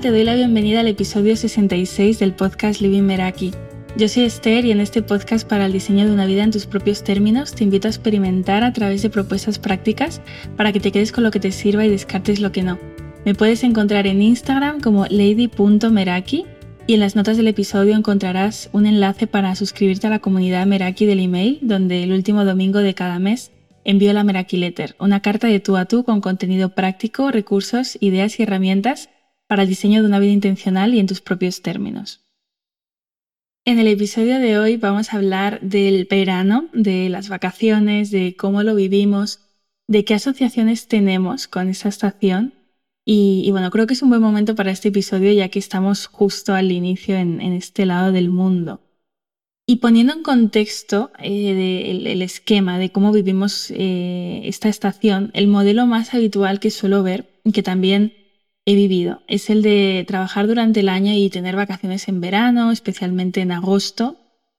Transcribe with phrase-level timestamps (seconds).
[0.00, 3.52] Te doy la bienvenida al episodio 66 del podcast Living Meraki.
[3.96, 6.66] Yo soy Esther y en este podcast para el diseño de una vida en tus
[6.66, 10.20] propios términos te invito a experimentar a través de propuestas prácticas
[10.54, 12.78] para que te quedes con lo que te sirva y descartes lo que no.
[13.24, 16.44] Me puedes encontrar en Instagram como lady.meraki
[16.86, 21.06] y en las notas del episodio encontrarás un enlace para suscribirte a la comunidad Meraki
[21.06, 23.50] del email, donde el último domingo de cada mes
[23.82, 28.38] envío la Meraki Letter, una carta de tú a tú con contenido práctico, recursos, ideas
[28.38, 29.08] y herramientas
[29.46, 32.22] para el diseño de una vida intencional y en tus propios términos.
[33.64, 38.62] En el episodio de hoy vamos a hablar del verano, de las vacaciones, de cómo
[38.62, 39.40] lo vivimos,
[39.88, 42.54] de qué asociaciones tenemos con esa estación
[43.08, 46.54] y, bueno, creo que es un buen momento para este episodio ya que estamos justo
[46.54, 48.80] al inicio en, este lado del mundo.
[49.64, 55.86] Y poniendo en contexto eh, el, esquema de cómo vivimos eh, esta estación, el modelo
[55.86, 58.12] más habitual que suelo ver, y que también
[58.66, 63.40] he vivido, es el de trabajar durante el año y tener vacaciones en verano, especialmente
[63.40, 64.18] en agosto,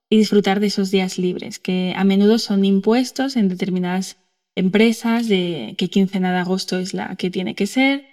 [0.09, 4.17] y disfrutar de esos días libres, que a menudo son impuestos en determinadas
[4.55, 8.05] empresas, de que quincena de agosto es la que tiene que ser,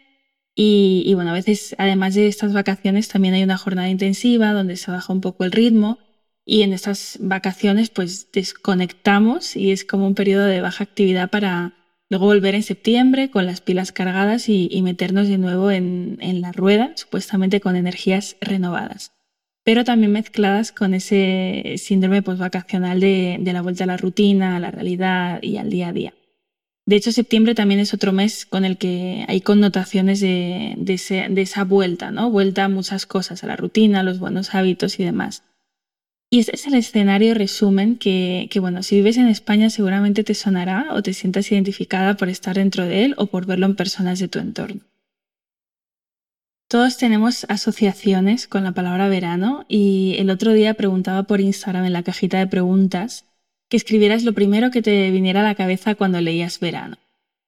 [0.56, 4.90] y, bueno, a veces, además de estas vacaciones, también hay una jornada intensiva donde se
[4.90, 5.98] baja un poco el ritmo
[6.44, 11.74] y en estas vacaciones pues desconectamos y es como un periodo de baja actividad para
[12.10, 16.92] luego volver en septiembre con las pilas cargadas y, meternos de nuevo en, la rueda,
[16.96, 19.12] supuestamente con energías renovadas,
[19.64, 24.60] pero también mezcladas con ese síndrome postvacacional de, de la vuelta a la rutina, a
[24.60, 26.14] la realidad y al día a día.
[26.86, 30.76] De hecho, septiembre también es otro mes con el que hay connotaciones de,
[31.36, 32.30] esa vuelta, ¿no?
[32.30, 35.42] Vuelta a muchas cosas, a la rutina, a los buenos hábitos y demás.
[36.34, 40.34] Y este es el escenario resumen que, que, bueno, si vives en España seguramente te
[40.34, 44.18] sonará o te sientas identificada por estar dentro de él o por verlo en personas
[44.18, 44.80] de tu entorno.
[46.66, 51.92] Todos tenemos asociaciones con la palabra verano y el otro día preguntaba por Instagram en
[51.92, 53.26] la cajita de preguntas
[53.68, 56.98] que escribieras lo primero que te viniera a la cabeza cuando leías verano.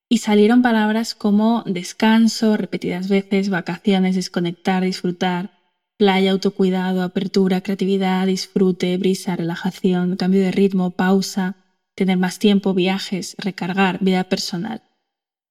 [0.09, 5.56] Y salieron palabras como descanso, repetidas veces, vacaciones, desconectar, disfrutar,
[5.97, 11.57] playa, autocuidado, apertura, creatividad, disfrute, brisa, relajación, cambio de ritmo, pausa,
[11.95, 14.83] tener más tiempo, viajes, recargar, vida personal.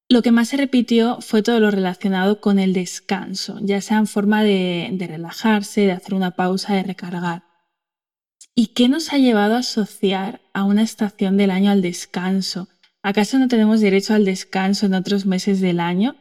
[0.08, 4.06] Lo que más se repitió fue todo lo relacionado con el descanso, ya sea en
[4.06, 7.44] forma de, relajarse, de hacer una pausa, de recargar.
[8.54, 12.70] ¿Y qué nos ha llevado a asociar a una estación del año al descanso?
[13.02, 16.16] ¿Acaso no tenemos derecho al descanso en otros meses del año?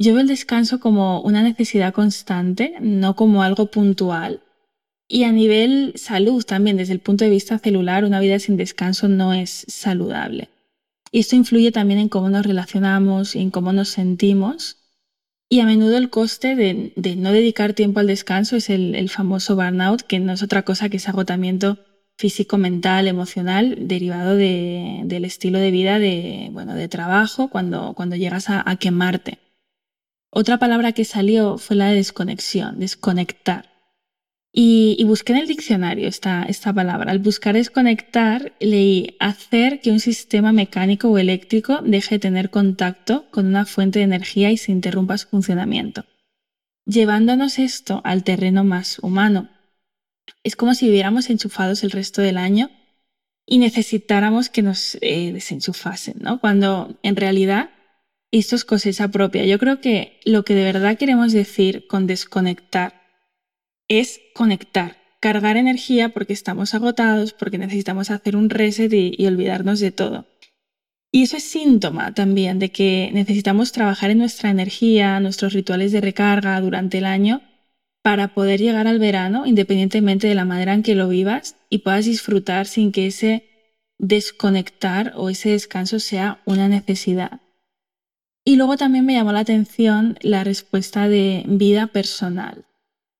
[0.00, 4.40] Yo veo el descanso como una necesidad constante, no como algo puntual.
[5.06, 9.08] Y a nivel salud también, desde el punto de vista celular, una vida sin descanso
[9.08, 10.48] no es saludable.
[11.12, 14.78] Y esto influye también en cómo nos relacionamos y en cómo nos sentimos
[15.52, 20.00] y a menudo el coste de, no dedicar tiempo al descanso es el, famoso burnout,
[20.00, 21.78] que no es otra cosa que ese agotamiento
[22.16, 28.48] físico, mental, emocional, derivado del estilo de vida de, bueno, de trabajo cuando, cuando llegas
[28.48, 29.38] a quemarte.
[30.30, 33.68] Otra palabra que salió fue la de desconexión, desconectar.
[34.52, 37.12] Y, busqué en el diccionario esta, esta palabra.
[37.12, 43.26] Al buscar desconectar, leí hacer que un sistema mecánico o eléctrico deje de tener contacto
[43.30, 46.04] con una fuente de energía y se interrumpa su funcionamiento.
[46.84, 49.50] Llevándonos esto al terreno más humano.
[50.42, 52.70] Es como si viviéramos enchufados el resto del año
[53.46, 56.40] y necesitáramos que nos eh, desenchufasen, ¿no?
[56.40, 57.70] Cuando en realidad
[58.38, 59.44] esto es cosecha propia.
[59.44, 63.00] Yo creo que lo que de verdad queremos decir con desconectar
[63.88, 69.90] es conectar, cargar energía porque estamos agotados, porque necesitamos hacer un reset y, olvidarnos de
[69.90, 70.26] todo.
[71.12, 76.00] Y eso es síntoma también de que necesitamos trabajar en nuestra energía, nuestros rituales de
[76.00, 77.42] recarga durante el año
[78.02, 82.04] para poder llegar al verano, independientemente de la manera en que lo vivas, y puedas
[82.04, 83.44] disfrutar sin que ese
[83.98, 87.40] desconectar o ese descanso sea una necesidad.
[88.50, 92.64] Y luego también me llamó la atención la respuesta de vida personal.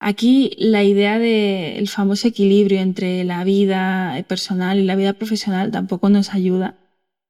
[0.00, 6.08] Aquí la idea del famoso equilibrio entre la vida personal y la vida profesional tampoco
[6.08, 6.78] nos ayuda,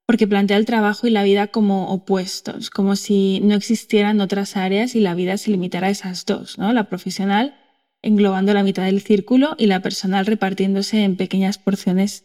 [0.07, 4.95] porque plantea el trabajo y la vida como opuestos, como si no existieran otras áreas
[4.95, 6.73] y la vida se limitara a esas dos, ¿no?
[6.73, 7.55] La profesional
[8.01, 12.25] englobando la mitad del círculo y la personal repartiéndose en pequeñas porciones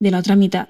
[0.00, 0.68] de la otra mitad.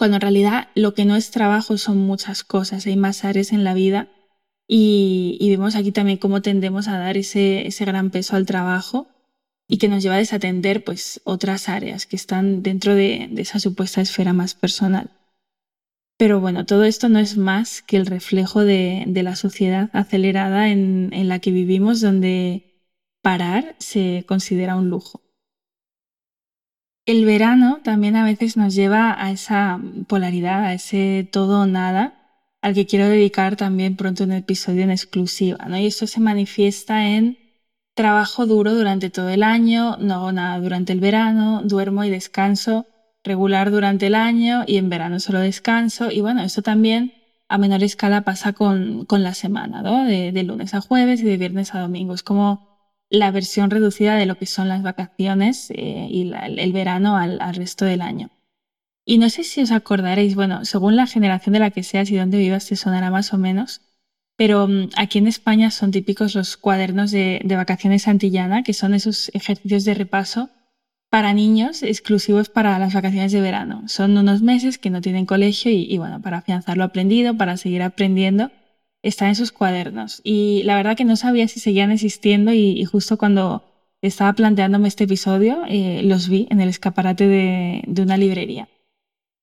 [0.00, 3.64] Cuando en realidad lo que no es trabajo son muchas cosas, hay más áreas en
[3.64, 4.08] la vida
[4.66, 9.08] y, vemos aquí también cómo tendemos a dar ese, gran peso al trabajo
[9.68, 14.00] y que nos lleva a desatender pues, otras áreas que están dentro de, esa supuesta
[14.00, 15.10] esfera más personal.
[16.16, 21.28] Pero bueno, todo esto no es más que el reflejo de, la sociedad acelerada en
[21.28, 22.88] la que vivimos, donde
[23.20, 25.20] parar se considera un lujo.
[27.10, 32.14] El verano también a veces nos lleva a esa polaridad, a ese todo o nada,
[32.62, 35.76] al que quiero dedicar también pronto un episodio en exclusiva, ¿no?
[35.76, 37.36] Y eso se manifiesta en
[37.94, 42.86] trabajo duro durante todo el año, no hago nada durante el verano, duermo y descanso
[43.24, 46.12] regular durante el año y en verano solo descanso.
[46.12, 47.12] Y bueno, eso también
[47.48, 50.04] a menor escala pasa con, la semana, ¿no?
[50.04, 52.14] De, lunes a jueves y de viernes a domingo.
[52.14, 52.69] Es como
[53.10, 57.84] la versión reducida de lo que son las vacaciones eh, y el verano al, resto
[57.84, 58.30] del año.
[59.04, 62.16] Y no sé si os acordaréis, bueno, según la generación de la que seas y
[62.16, 63.82] dónde vivas te sonará más o menos,
[64.36, 69.30] pero mm, aquí en España son típicos los cuadernos de, vacaciones antillana, que son esos
[69.34, 70.50] ejercicios de repaso
[71.10, 73.82] para niños exclusivos para las vacaciones de verano.
[73.88, 77.82] Son unos meses que no tienen colegio y, bueno, para afianzar lo aprendido, para seguir
[77.82, 78.52] aprendiendo,
[79.02, 80.20] están en esos cuadernos.
[80.24, 83.64] Y la verdad que no sabía si seguían existiendo y, justo cuando
[84.02, 88.68] estaba planteándome este episodio eh, los vi en el escaparate de una librería.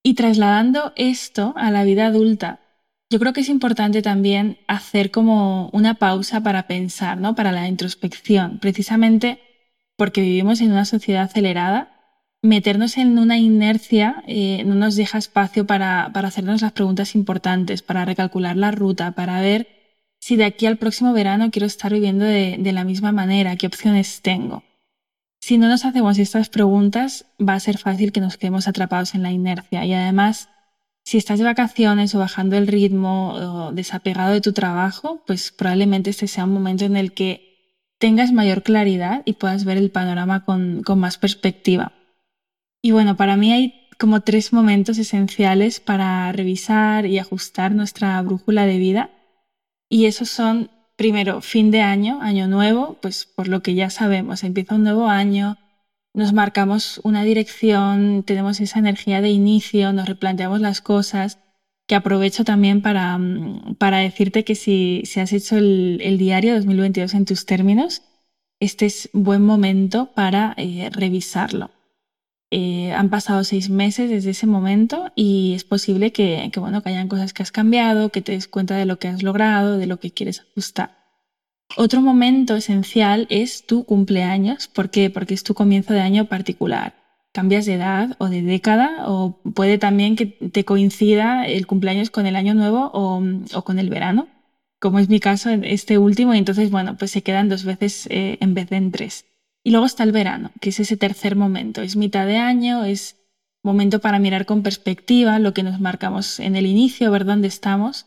[0.03, 2.61] Y trasladando esto a la vida adulta,
[3.09, 7.35] yo creo que es importante también hacer como una pausa para pensar, ¿no?
[7.35, 9.39] Para la introspección, precisamente
[9.95, 11.96] porque vivimos en una sociedad acelerada.
[12.41, 18.05] Meternos en una inercia eh, no nos deja espacio para, hacernos las preguntas importantes, para
[18.05, 19.67] recalcular la ruta, para ver
[20.19, 24.21] si de aquí al próximo verano quiero estar viviendo de la misma manera, qué opciones
[24.21, 24.63] tengo.
[25.47, 29.23] Si no nos hacemos estas preguntas, va a ser fácil que nos quedemos atrapados en
[29.23, 29.85] la inercia.
[29.85, 30.49] Y además,
[31.05, 36.09] si estás de vacaciones o bajando el ritmo o desapegado de tu trabajo, pues probablemente
[36.09, 40.43] este sea un momento en el que tengas mayor claridad y puedas ver el panorama
[40.43, 41.93] con, con más perspectiva.
[42.81, 48.65] Y bueno, para mí hay como tres momentos esenciales para revisar y ajustar nuestra brújula
[48.65, 49.09] de vida.
[49.89, 54.43] Y esos son primero, fin de año, año nuevo, pues por lo que ya sabemos,
[54.43, 55.57] empieza un nuevo año,
[56.13, 61.39] nos marcamos una dirección, tenemos esa energía de inicio, nos replanteamos las cosas,
[61.87, 67.13] que aprovecho también para, mm, para decirte que si, si has hecho el, diario 2022
[67.13, 68.01] en tus términos,
[68.59, 71.69] este es buen momento para eh, revisarlo.
[72.49, 77.09] Eh, han pasado seis meses desde ese momento y es posible que, bueno, que hayan
[77.09, 79.99] cosas que has cambiado, que te des cuenta de lo que has logrado, de lo
[79.99, 80.97] que quieres ajustar.
[81.75, 84.69] Otro momento esencial es tu cumpleaños.
[84.69, 85.09] ¿Por qué?
[85.09, 86.95] Porque es tu comienzo de año particular.
[87.33, 92.25] Cambias de edad o de década o puede también que te coincida el cumpleaños con
[92.25, 94.29] el año nuevo o, con el verano,
[94.79, 98.07] como es mi caso en este último, y entonces, bueno, pues se quedan dos veces
[98.09, 99.25] eh, en vez de en tres.
[99.67, 101.81] Y luego está el verano, que es ese tercer momento.
[101.81, 103.17] Es mitad de año, es
[103.63, 108.05] momento para mirar con perspectiva lo que nos marcamos en el inicio, ver dónde estamos.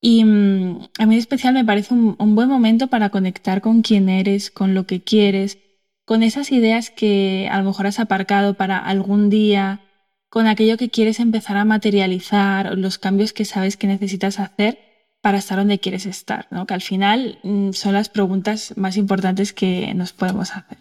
[0.00, 4.08] Y mm, a mí en especial me parece un, buen momento para conectar con quién
[4.08, 5.58] eres, con lo que quieres,
[6.06, 9.82] con esas ideas que a lo mejor has aparcado para algún día,
[10.30, 14.78] con aquello que quieres empezar a materializar, los cambios que sabes que necesitas hacer
[15.20, 16.66] para estar donde quieres estar, ¿no?
[16.66, 20.78] que al final mm, son las preguntas más importantes que nos podemos hacer.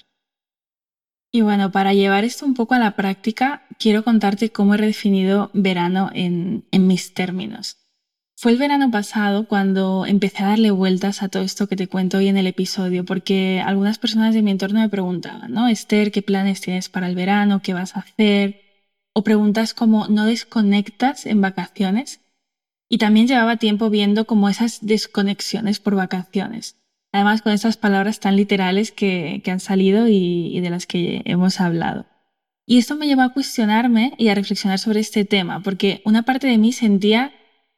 [1.35, 5.49] Y bueno, para llevar esto un poco a la práctica, quiero contarte cómo he redefinido
[5.55, 7.77] verano en, mis términos.
[8.35, 12.19] Fue el verano pasado cuando empecé a darle vueltas a todo esto que te cuento
[12.19, 15.67] hoy en el episodio, porque algunas personas de mi entorno me preguntaban, ¿no?
[15.67, 17.63] Esther, ¿qué planes tienes para el verano?
[17.63, 18.61] ¿Qué vas a hacer?
[19.15, 22.21] O preguntas como, ¿no desconectas en vacaciones?
[22.89, 26.82] Y también llevaba tiempo viendo como esas desconexiones por vacaciones.
[27.13, 32.07] Además, con estas palabras tan literales que, han salido y, de las que hemos hablado.
[32.65, 36.47] Y esto me llevó a cuestionarme y a reflexionar sobre este tema, porque una parte
[36.47, 37.31] de mí sentía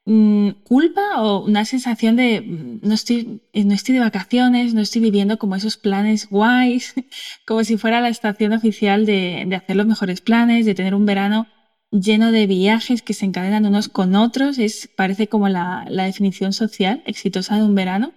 [0.06, 5.02] mm, culpa o una sensación de mm, no estoy, no estoy de vacaciones, no estoy
[5.02, 6.94] viviendo como esos planes guays,
[7.46, 11.48] como si fuera la estación oficial de, hacer los mejores planes, de tener un verano
[11.92, 14.60] lleno de viajes que se encadenan unos con otros.
[14.60, 18.14] Es, parece como la definición social exitosa de un verano.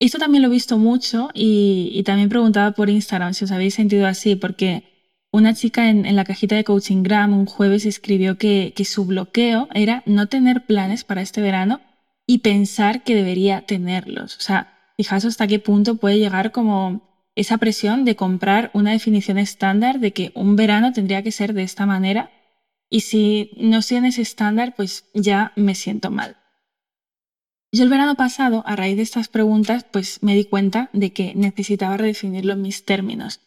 [0.00, 4.06] Esto también lo he visto mucho y, también preguntaba por Instagram si os habéis sentido
[4.06, 4.84] así, porque
[5.30, 10.02] una chica en, la cajita de Coaching Gram un jueves escribió que, su bloqueo era
[10.06, 11.80] no tener planes para este verano
[12.26, 14.36] y pensar que debería tenerlos.
[14.36, 17.02] O sea, fijaos hasta qué punto puede llegar como
[17.34, 21.62] esa presión de comprar una definición estándar de que un verano tendría que ser de
[21.62, 22.30] esta manera
[22.90, 26.36] y si no estoy en ese estándar, pues ya me siento mal.
[27.74, 31.34] Yo el verano pasado, a raíz de estas preguntas, pues me di cuenta de que
[31.34, 33.40] necesitaba redefinirlo en mis términos.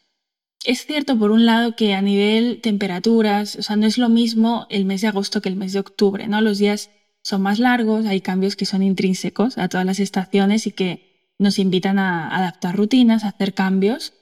[0.66, 4.66] Es cierto, por un lado, que a nivel temperaturas, o sea, no es lo mismo
[4.68, 6.42] el mes de agosto que el mes de octubre, ¿no?
[6.42, 6.90] Los días
[7.22, 11.58] son más largos, hay cambios que son intrínsecos a todas las estaciones y que nos
[11.58, 14.12] invitan a adaptar rutinas, a hacer cambios,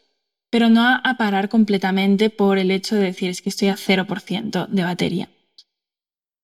[0.50, 4.68] pero no a, parar completamente por el hecho de decir es que estoy a 0%
[4.68, 5.28] de batería.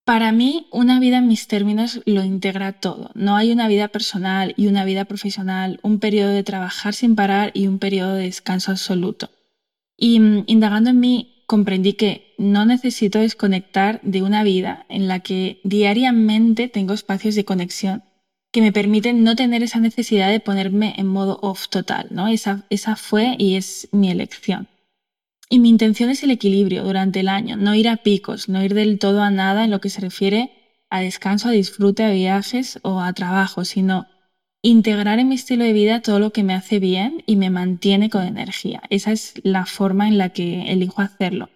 [0.04, 3.12] Para mí, una vida en mis términos lo integra todo.
[3.14, 7.52] No hay una vida personal y una vida profesional, un periodo de trabajar sin parar
[7.54, 9.30] y un periodo de descanso absoluto.
[9.97, 15.21] Y mm, indagando en mí, comprendí que no necesito desconectar de una vida en la
[15.21, 18.02] que diariamente tengo espacios de conexión
[18.50, 22.09] que me permiten no tener esa necesidad de ponerme en modo off total.
[22.11, 22.26] ¿no?
[22.26, 24.68] Esa, esa fue y es mi elección.
[25.52, 28.73] Y mi intención es el equilibrio durante el año, no ir a picos, no ir
[28.73, 30.50] del todo a nada en lo que se refiere
[30.88, 34.06] a descanso, a disfrute, a viajes o a trabajo, sino
[34.62, 38.09] integrar en mi estilo de vida todo lo que me hace bien y me mantiene
[38.09, 38.80] con energía.
[38.88, 41.50] Esa es la forma en la que elijo hacerlo.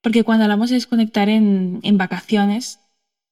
[0.00, 2.78] Porque cuando hablamos de desconectar en, en vacaciones,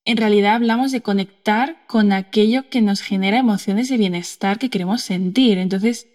[0.05, 5.01] en realidad hablamos de conectar con aquello que nos genera emociones de bienestar que queremos
[5.01, 5.57] sentir.
[5.57, 6.10] Entonces,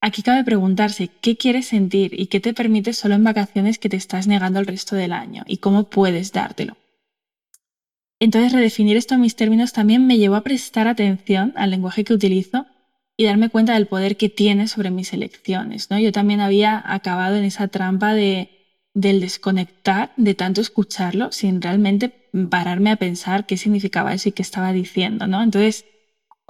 [0.00, 3.96] Aquí cabe preguntarse qué quieres sentir y qué te permite solo en vacaciones que te
[3.96, 6.76] estás negando el resto del año y cómo puedes dártelo.
[8.20, 12.14] Entonces redefinir esto en mis términos también me llevó a prestar atención al lenguaje que
[12.14, 12.66] utilizo
[13.16, 15.90] y darme cuenta del poder que tiene sobre mis elecciones.
[15.90, 15.98] ¿no?
[15.98, 18.50] Yo también había acabado en esa trampa de,
[18.94, 24.42] del desconectar, de tanto escucharlo, sin realmente pararme a pensar qué significaba eso y qué
[24.42, 25.26] estaba diciendo.
[25.26, 25.42] ¿no?
[25.42, 25.84] Entonces,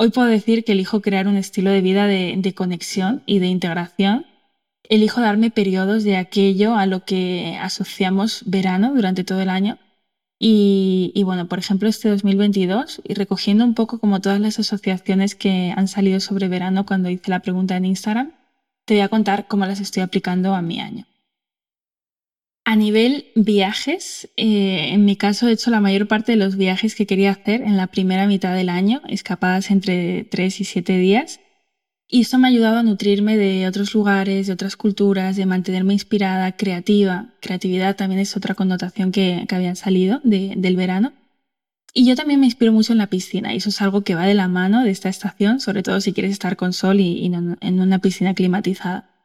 [0.00, 4.26] Hoy puedo decir que elijo crear un estilo de vida de, conexión y de integración.
[4.84, 9.76] Elijo darme periodos de aquello a lo que asociamos verano durante todo el año.
[10.38, 15.34] Y, y, bueno, por ejemplo, este 2022, y recogiendo un poco como todas las asociaciones
[15.34, 18.34] que han salido sobre verano cuando hice la pregunta en Instagram,
[18.84, 21.06] te voy a contar cómo las estoy aplicando a mi año.
[22.70, 26.94] A nivel viajes, eh, en mi caso he hecho la mayor parte de los viajes
[26.94, 31.40] que quería hacer en la primera mitad del año, escapadas entre 3 y 7 días.
[32.06, 35.94] Y esto me ha ayudado a nutrirme de otros lugares, de otras culturas, de mantenerme
[35.94, 37.32] inspirada, creativa.
[37.40, 41.14] Creatividad también es otra connotación que, que había salido del verano.
[41.94, 44.26] Y yo también me inspiro mucho en la piscina, y eso es algo que va
[44.26, 47.32] de la mano de esta estación, sobre todo si quieres estar con sol y, y
[47.32, 49.17] en una piscina climatizada.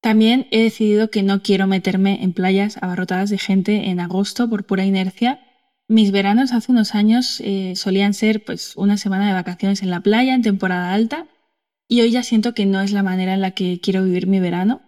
[0.00, 4.64] También he decidido que no quiero meterme en playas abarrotadas de gente en agosto por
[4.64, 5.40] pura inercia.
[5.88, 10.00] Mis veranos hace unos años eh, solían ser pues una semana de vacaciones en la
[10.00, 11.26] playa en temporada alta
[11.86, 14.40] y hoy ya siento que no es la manera en la que quiero vivir mi
[14.40, 14.80] verano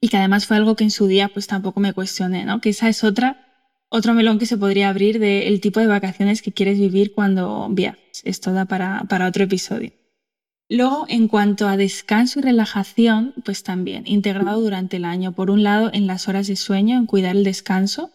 [0.00, 2.60] y que además fue algo que en su día pues tampoco me cuestioné, ¿no?
[2.60, 3.48] Que esa es otra
[3.94, 8.22] otro melón que se podría abrir del tipo de vacaciones que quieres vivir cuando viajes.
[8.24, 9.92] Esto da para, para otro episodio.
[10.72, 15.32] Luego, en cuanto a descanso y relajación, pues también integrado durante el año.
[15.32, 18.10] Por un lado, en las horas de sueño, en cuidar el descanso.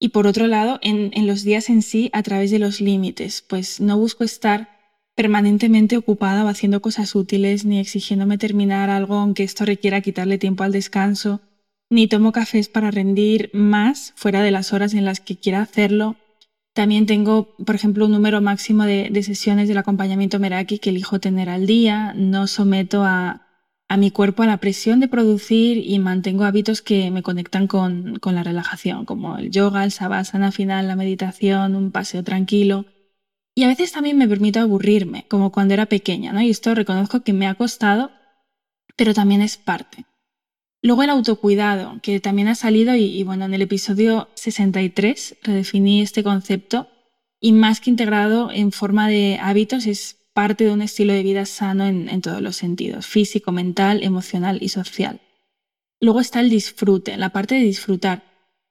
[0.00, 3.44] Y por otro lado, en, los días en sí, a través de los límites.
[3.46, 4.80] Pues no busco estar
[5.14, 10.64] permanentemente ocupada o haciendo cosas útiles, ni exigiéndome terminar algo aunque esto requiera quitarle tiempo
[10.64, 11.40] al descanso,
[11.88, 16.16] ni tomo cafés para rendir más fuera de las horas en las que quiera hacerlo
[16.72, 21.48] también tengo, por ejemplo, un número máximo de, sesiones del acompañamiento Meraki que elijo tener
[21.48, 22.12] al día.
[22.14, 23.46] No someto a,
[23.98, 28.36] mi cuerpo a la presión de producir y mantengo hábitos que me conectan con, con,
[28.36, 32.86] la relajación, como el yoga, el savasana final, la meditación, un paseo tranquilo.
[33.56, 36.40] Y a veces también me permito aburrirme, como cuando era pequeña, ¿no?
[36.40, 38.12] Y esto reconozco que me ha costado,
[38.96, 40.04] pero también es parte.
[40.82, 46.22] Luego el autocuidado, que también ha salido y, bueno, en el episodio 63 redefiní este
[46.22, 46.88] concepto
[47.38, 51.44] y más que integrado en forma de hábitos es parte de un estilo de vida
[51.44, 55.20] sano en, todos los sentidos, físico, mental, emocional y social.
[56.00, 58.22] Luego está el disfrute, la parte de disfrutar.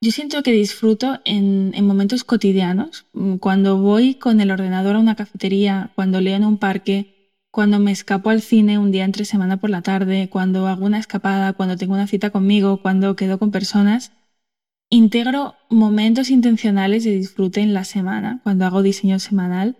[0.01, 3.05] Yo siento que disfruto en, en momentos cotidianos,
[3.39, 7.18] cuando voy con el ordenador a una cafetería, cuando leo en un parque,
[7.51, 10.99] cuando me escapo al cine un día entre semana por la tarde, cuando hago una
[10.99, 14.11] escapada, cuando tengo una cita conmigo, cuando quedo con personas,
[14.89, 19.77] integro momentos intencionales de disfrute en la semana, cuando hago diseño semanal,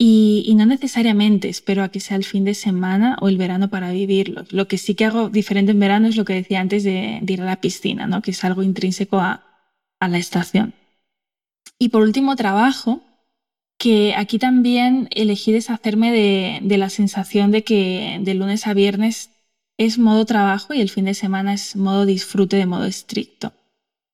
[0.00, 3.90] y, no necesariamente espero a que sea el fin de semana o el verano para
[3.90, 4.52] vivirlos.
[4.52, 7.42] Lo que sí que hago diferente en verano es lo que decía antes de, ir
[7.42, 8.22] a la piscina, ¿no?
[8.22, 9.42] que es algo intrínseco a
[10.00, 10.74] la estación.
[11.80, 13.02] Y por último, trabajo
[13.78, 19.30] que aquí también elegí deshacerme de, la sensación de que de lunes a viernes
[19.78, 23.52] es modo trabajo y el fin de semana es modo disfrute de modo estricto.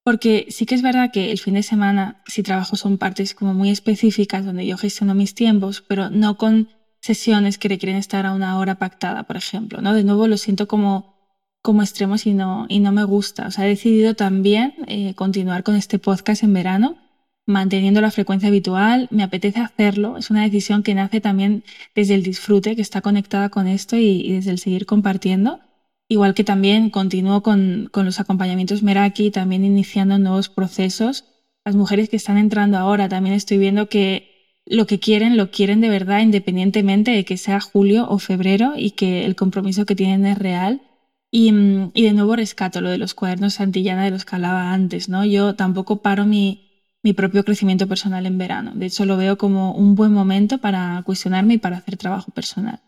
[0.05, 3.55] Porque sí que es verdad que el fin de semana, si trabajo, son partes como
[3.55, 6.69] muy específicas donde yo gestiono mis tiempos, pero no con
[7.01, 9.81] sesiones que requieren estar a una hora pactada, por ejemplo.
[9.81, 9.95] ¿no?
[9.95, 11.15] De nuevo lo siento como,
[11.63, 13.47] como extremos y no, y no me gusta.
[13.47, 17.04] O sea, he decidido también eh, continuar con este podcast en verano
[17.47, 22.23] manteniendo la frecuencia habitual, me apetece hacerlo, es una decisión que nace también desde el
[22.23, 25.61] disfrute, que está conectada con esto y, desde el seguir compartiendo.
[26.09, 31.25] Igual que también continúo con, con los acompañamientos Meraki, también iniciando nuevos procesos.
[31.65, 35.81] Las mujeres que están entrando ahora, también estoy viendo que lo que quieren, lo quieren
[35.81, 40.27] de verdad, independientemente de que sea julio o febrero y que el compromiso que tienen
[40.27, 40.83] es real.
[41.31, 44.73] Y, mm, y de nuevo rescato lo de los cuadernos Santillana de los que hablaba
[44.73, 45.25] antes, ¿no?
[45.25, 46.64] Yo tampoco paro mi,
[47.05, 48.73] mi propio crecimiento personal en verano.
[48.75, 52.81] De hecho, lo veo como un buen momento para cuestionarme y para hacer trabajo personal.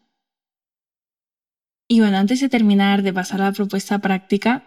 [1.86, 4.64] Y bueno, antes de terminar, de pasar a la propuesta práctica,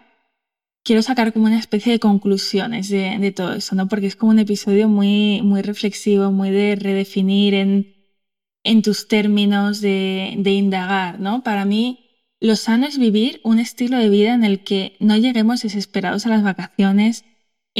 [0.84, 3.88] quiero sacar como una especie de conclusiones de, todo eso, ¿no?
[3.88, 10.36] Porque es como un episodio muy, muy reflexivo, muy de redefinir en, tus términos, de,
[10.38, 11.42] de indagar, ¿no?
[11.42, 12.06] Para mí,
[12.38, 16.30] lo sano es vivir un estilo de vida en el que no lleguemos desesperados a
[16.30, 17.24] las vacaciones,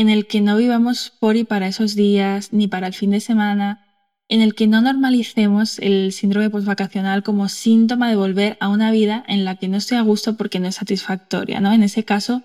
[0.01, 3.21] en el que no vivamos por y para esos días, ni para el fin de
[3.21, 3.87] semana,
[4.29, 9.23] en el que no normalicemos el síndrome postvacacional como síntoma de volver a una vida
[9.29, 11.73] en la que no estoy a gusto porque no es satisfactoria, ¿no?
[11.75, 12.43] En ese caso,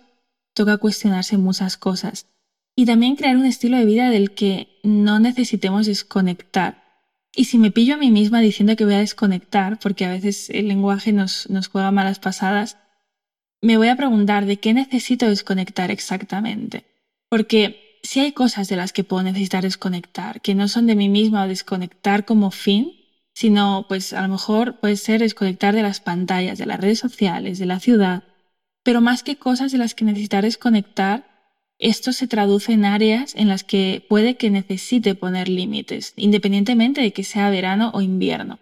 [0.53, 2.27] toca cuestionarse muchas cosas.
[2.75, 6.83] Y también crear un estilo de vida del que no necesitemos desconectar.
[7.33, 10.50] Y si me pillo a mí misma diciendo que voy a desconectar, porque a veces
[10.50, 12.77] el lenguaje nos, nos juega malas pasadas,
[13.62, 16.94] me voy a preguntar de qué necesito desconectar exactamente.
[17.29, 21.10] Porque si hay cosas de las que puedo necesitar desconectar, que no son de mí
[21.10, 22.94] misma o desconectar como fin,
[23.34, 27.60] sino pues a lo mejor puede ser desconectar de las pantallas, de las redes sociales,
[27.60, 28.24] de la ciudad,
[28.84, 31.25] pero más que cosas de las que necesitar desconectar,
[31.79, 37.12] esto se traduce en áreas en las que puede que necesite poner límites, independientemente de
[37.12, 38.60] que sea verano o invierno.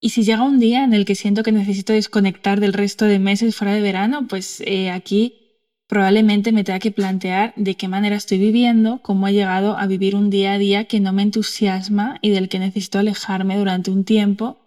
[0.00, 3.18] Y si llega un día en el que siento que necesito desconectar del resto de
[3.18, 5.43] meses fuera de verano, pues eh, aquí
[5.86, 10.16] probablemente me tenga que plantear de qué manera estoy viviendo, cómo he llegado a vivir
[10.16, 14.04] un día a día que no me entusiasma y del que necesito alejarme durante un
[14.04, 14.58] tiempo,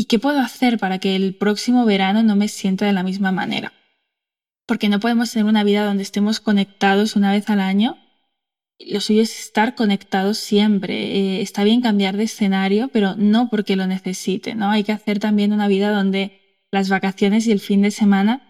[0.00, 3.32] y qué puedo hacer para que el próximo verano no me sienta de la misma
[3.32, 3.72] manera.
[4.66, 7.98] Porque no podemos tener una vida donde estemos conectados una vez al año.
[8.78, 10.94] Lo suyo es estar conectados siempre.
[11.16, 14.70] Eh, está bien cambiar de escenario, pero no porque lo necesite, ¿no?
[14.70, 18.49] Hay que hacer también una vida donde las vacaciones y el fin de semana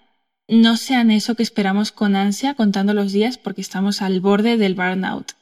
[0.51, 4.75] no sean eso que esperamos con ansia contando los días porque estamos al borde del
[4.75, 5.33] burnout.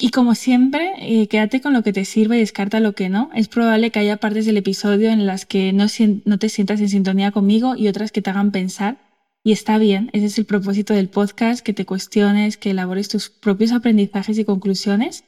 [0.00, 3.30] Y como siempre, eh, quédate con lo que te sirve y descarta lo que no.
[3.34, 5.86] Es probable que haya partes del episodio en las que no,
[6.24, 8.98] no te sientas en sintonía conmigo y otras que te hagan pensar.
[9.42, 13.28] Y está bien, ese es el propósito del podcast, que te cuestiones, que elabores tus
[13.28, 15.24] propios aprendizajes y conclusiones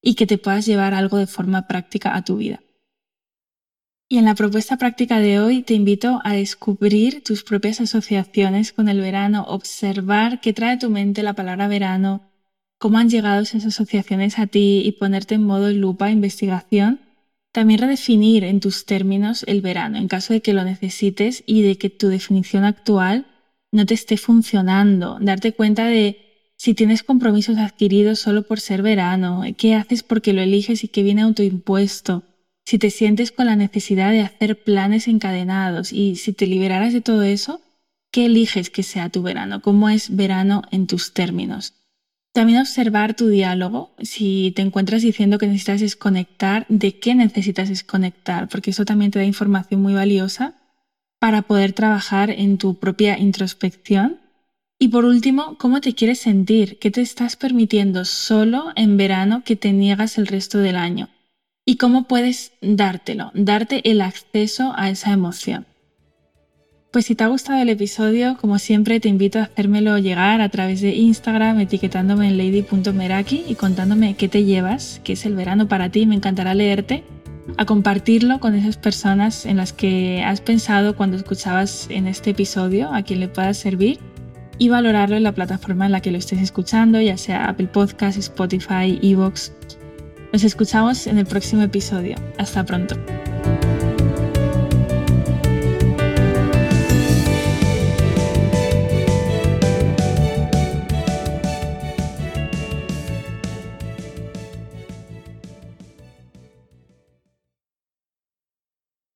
[0.00, 2.60] y que te puedas llevar algo de forma práctica a tu vida.
[4.10, 8.88] Y en la propuesta práctica de hoy te invito a descubrir tus propias asociaciones con
[8.88, 12.22] el verano, observar qué trae a tu mente la palabra verano,
[12.78, 17.00] cómo han llegado esas asociaciones a ti y ponerte en modo lupa investigación.
[17.52, 21.76] También redefinir en tus términos el verano en caso de que lo necesites y de
[21.76, 23.26] que tu definición actual
[23.72, 25.18] no te esté funcionando.
[25.20, 26.16] Darte cuenta de
[26.56, 31.02] si tienes compromisos adquiridos solo por ser verano, qué haces porque lo eliges y qué
[31.02, 32.22] viene autoimpuesto
[32.68, 37.00] si te sientes con la necesidad de hacer planes encadenados y si te liberaras de
[37.00, 37.62] todo eso,
[38.12, 39.62] ¿qué eliges que sea tu verano?
[39.62, 41.72] ¿Cómo es verano en tus términos?
[42.34, 48.50] También observar tu diálogo, si te encuentras diciendo que necesitas desconectar, ¿de qué necesitas desconectar?
[48.50, 50.52] Porque eso también te da información muy valiosa
[51.18, 54.20] para poder trabajar en tu propia introspección.
[54.78, 56.78] Y por último, ¿cómo te quieres sentir?
[56.78, 61.08] ¿Qué te estás permitiendo solo en verano que te niegas el resto del año?
[61.68, 65.66] Y cómo puedes dártelo, darte el acceso a esa emoción.
[66.90, 70.48] Pues si te ha gustado el episodio, como siempre te invito a hacérmelo llegar a
[70.48, 75.68] través de Instagram etiquetándome en lady.meraki y contándome qué te llevas, qué es el verano
[75.68, 77.04] para ti, me encantará leerte,
[77.58, 82.94] a compartirlo con esas personas en las que has pensado cuando escuchabas en este episodio,
[82.94, 83.98] a quien le pueda servir,
[84.56, 88.18] y valorarlo en la plataforma en la que lo estés escuchando, ya sea Apple Podcasts,
[88.18, 89.52] Spotify, Evox
[90.32, 92.16] nos escuchamos en el próximo episodio.
[92.38, 92.96] Hasta pronto.